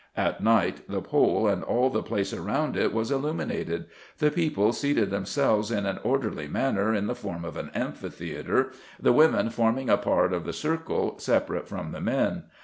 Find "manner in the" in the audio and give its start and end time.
6.47-7.13